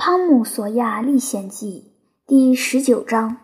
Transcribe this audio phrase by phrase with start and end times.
[0.02, 1.92] 《汤姆·索亚历险记》
[2.26, 3.36] 第十九章。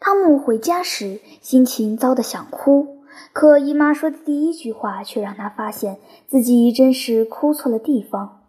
[0.00, 3.02] 汤姆回家时，心情糟得想哭，
[3.32, 5.98] 可姨妈说的第一句话却让他发现
[6.28, 8.42] 自己真是哭错了地方。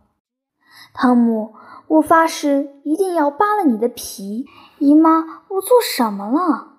[0.93, 1.53] 汤姆，
[1.87, 4.45] 我发誓一定要扒了你的皮！
[4.79, 6.73] 姨妈，我做什么了？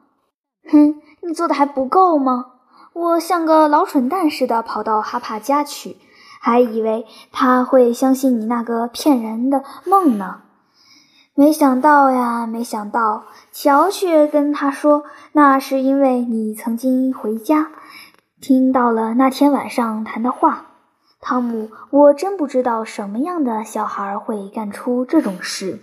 [0.71, 2.57] 哼，你做的还不够吗？
[2.93, 5.97] 我像个老蠢蛋似的跑到哈帕家去。
[6.45, 10.43] 还以为他会相信你那个骗人的梦呢，
[11.35, 17.69] 没想到呀，没想到，乔却跟他说，那是因为你曾经回家，
[18.43, 20.67] 听到了那天晚上谈的话。
[21.19, 25.81] 汤姆，我真不知道什么样的小孩会干出这种事，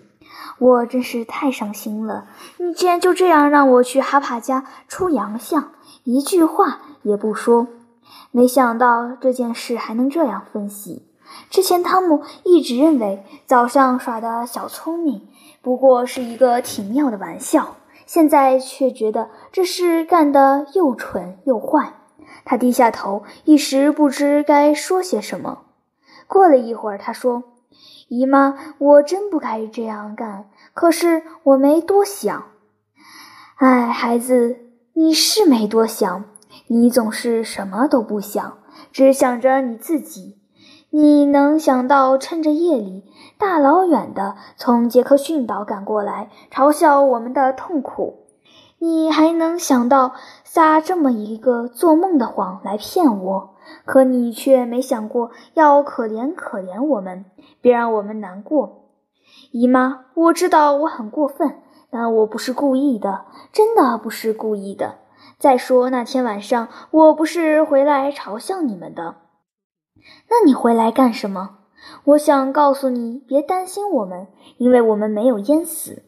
[0.59, 2.25] 我真是太伤心了。
[2.57, 5.71] 你竟然就这样让我去哈帕家出洋相，
[6.03, 7.67] 一句话也不说。
[8.31, 11.07] 没想到这件事还能这样分析。
[11.49, 15.29] 之前汤姆一直认为早上耍的小聪明
[15.61, 21.93] 不过是一个挺妙的玩笑，现在却觉得这事干得又蠢又坏。
[22.43, 25.59] 他低下头，一时不知该说些什么。
[26.27, 27.43] 过了一会儿，他说
[28.09, 32.45] ：“姨妈，我真不该这样干，可是我没多想。
[33.55, 34.57] 哎，孩子，
[34.93, 36.25] 你是没多想。”
[36.73, 38.59] 你总是什么都不想，
[38.93, 40.37] 只想着你自己。
[40.89, 43.03] 你能想到趁着夜里
[43.37, 48.19] 大老远的从杰克逊岛赶过来，嘲笑我们的痛苦？
[48.79, 50.13] 你还能想到
[50.45, 53.55] 撒这么一个做梦的谎来骗我？
[53.83, 57.25] 可你却没想过要可怜可怜我们，
[57.59, 58.85] 别让我们难过。
[59.51, 61.57] 姨妈，我知道我很过分，
[61.89, 64.99] 但我不是故意的，真的不是故意的。
[65.37, 69.15] 再说那天晚上，我不是回来嘲笑你们的。
[70.29, 71.57] 那你回来干什么？
[72.03, 76.03] 我想告诉你，别担心我们，因为我们没有淹死。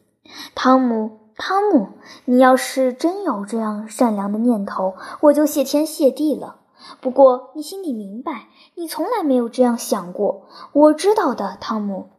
[0.54, 1.90] 汤姆，汤姆，
[2.26, 6.58] 你要是真有这样善良的念头，我就谢天谢地了。
[7.02, 10.48] 不过你心里明白，你从来没有这样想过。
[10.74, 12.10] 我知道的，汤姆，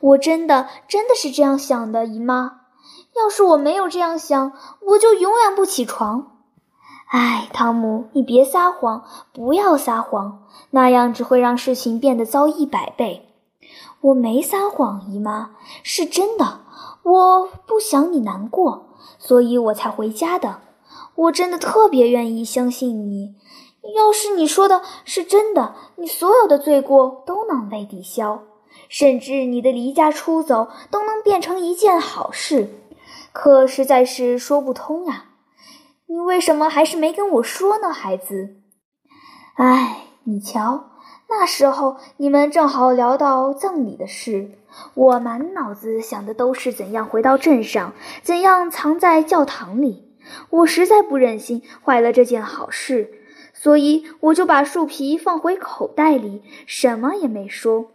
[0.00, 2.60] 我真的真的是这样想的，姨妈。
[3.16, 4.52] 要是我没有这样想，
[4.86, 6.39] 我就永远不起床。
[7.10, 13.26] 哎，汤姆，你别撒谎，不要撒谎，那样只会让事情变得糟一百倍。
[14.00, 15.50] 我没撒谎，姨妈，
[15.82, 16.60] 是真的。
[17.02, 20.60] 我不想你难过，所以我才回家的。
[21.16, 23.34] 我真的特别愿意相信你。
[23.96, 28.42] 要是你说的是真的，你所有的罪过都能被抵消，
[28.88, 32.70] 甚至你的离家出走都能变成一件好事。
[33.32, 35.24] 可实在是说不通呀。
[36.10, 38.56] 你为什么还是没跟我说呢，孩子？
[39.54, 40.90] 哎，你瞧，
[41.28, 44.58] 那时候你们正好聊到葬礼的事，
[44.94, 50.18] 我满脑子想的都是怎样回到镇上，怎样藏在教堂里。
[50.50, 53.12] 我实在不忍心坏了这件好事，
[53.54, 57.92] 所以我就把树皮放回口袋里，什么也没说。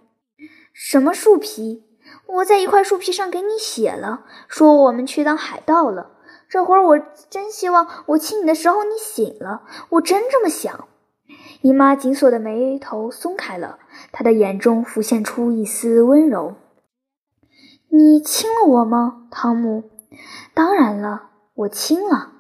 [0.71, 1.83] 什么树皮？
[2.27, 6.11] 我在一块树皮上给你写了，说我们去当海盗了。
[6.55, 6.97] 这会儿我
[7.29, 10.87] 真希望我亲你的时候你醒了，我真这么想。
[11.59, 13.77] 姨妈紧锁的眉头松开了，
[14.13, 16.55] 她的眼中浮现出一丝温柔。
[17.89, 19.83] 你亲了我吗，汤姆？
[20.53, 21.23] 当然了，
[21.55, 22.31] 我亲了。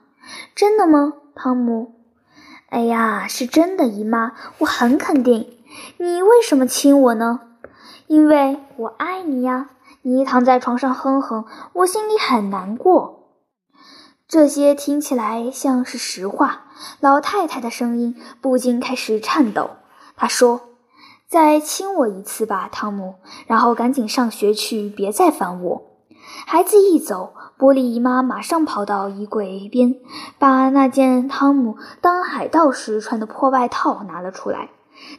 [0.55, 1.95] 真的吗，汤姆？
[2.69, 5.57] 哎呀，是真的，姨妈，我很肯定。
[5.97, 7.41] 你为什么亲我呢？
[8.07, 9.71] 因为我爱你呀。
[10.03, 11.43] 你躺在床上哼哼，
[11.73, 13.14] 我心里很难过。
[14.35, 16.65] 这些听起来像是实话。
[16.99, 19.69] 老太太的声音不禁开始颤抖。
[20.17, 20.59] 她说
[21.25, 23.15] ：“再亲我一次吧，汤姆，
[23.47, 25.83] 然后赶紧上学去，别再烦我。”
[26.45, 29.95] 孩子一走，波利姨妈马上跑到衣柜边，
[30.37, 34.71] 把那件汤姆当海盗时穿的破外套拿了出来。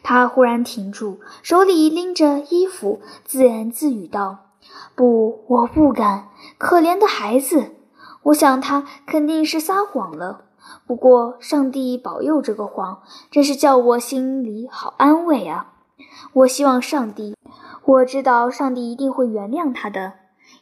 [0.02, 4.50] 她忽然停住，手里拎着衣服，自言自语道
[4.94, 6.28] ：“不，我不敢。
[6.58, 7.72] 可怜的孩子。”
[8.26, 10.46] 我想他肯定是撒谎了，
[10.84, 15.74] 不过上帝保佑这个谎，真是叫我心里好安慰啊！
[16.32, 17.36] 我希望上帝，
[17.84, 20.14] 我知道上帝一定会原谅他的，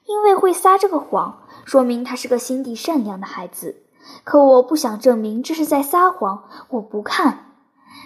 [0.07, 3.77] 因为会撒这个谎，说明他是个心地善良的孩子。
[4.25, 7.47] 可我不想证明这是在撒谎，我不看。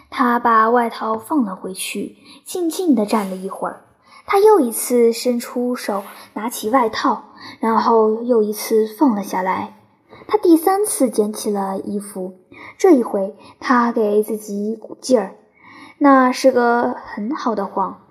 [0.09, 3.88] 他把外套放了回去，静静地站了一会儿。
[4.31, 6.05] 他又一次伸出手
[6.35, 7.25] 拿起外套
[7.61, 9.79] 然后又一次放了下来。
[10.27, 12.35] 他第三次捡起了衣服
[12.77, 15.35] 这一回他给自己鼓劲儿。
[15.97, 18.03] 那是个很好的谎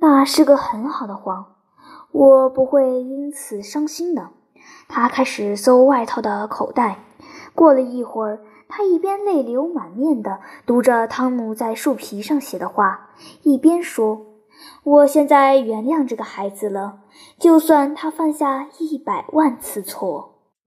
[0.00, 1.54] 那是个很好的谎
[2.10, 4.30] 我不会因此伤心的。
[4.88, 6.98] 他开始搜外套的口袋
[7.54, 13.10] 过了一会儿他一边泪流满面的读着汤姆在树皮上写的话
[13.44, 14.25] 一边说
[14.84, 17.00] 我现在原谅这个孩子了
[17.38, 20.35] 就算他犯下一百万次错。